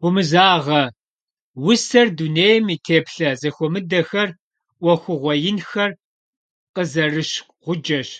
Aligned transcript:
«Гумызагъэ» 0.00 0.82
усэр 1.68 2.08
дунейм 2.16 2.66
и 2.74 2.76
теплъэ 2.86 3.30
зэхуэмыдэхэр, 3.40 4.28
Ӏуэхугъуэ 4.80 5.34
инхэр 5.50 5.90
къызэрыщ 6.74 7.30
гъуджэщ. 7.62 8.10